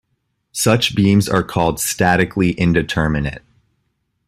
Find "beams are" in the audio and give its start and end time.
0.95-1.43